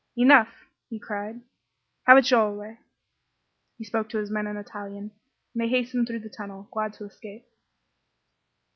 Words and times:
"Enough!" 0.17 0.67
he 0.89 0.97
cried. 0.97 1.41
"Have 2.07 2.27
your 2.31 2.51
way." 2.57 2.79
He 3.77 3.83
spoke 3.83 4.09
to 4.09 4.17
his 4.17 4.31
men 4.31 4.47
in 4.47 4.57
Italian, 4.57 5.11
and 5.53 5.61
they 5.61 5.67
hastened 5.69 6.07
through 6.07 6.21
the 6.21 6.27
tunnel, 6.35 6.67
glad 6.71 6.93
to 6.93 7.05
escape. 7.05 7.45